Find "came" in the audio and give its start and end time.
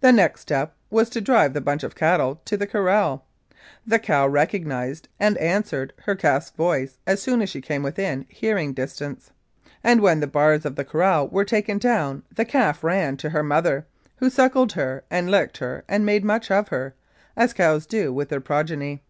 7.60-7.84